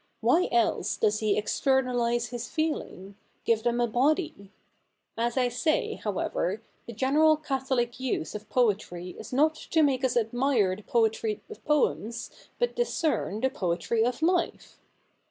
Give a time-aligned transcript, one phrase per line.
[0.19, 3.13] Why else does he externalise his feelings—
[3.45, 4.49] give them a body?
[5.15, 10.17] As I say, however, the general catholic use of poetry is not to make us
[10.17, 14.79] admire the poetry of poems but discern the poetry of life.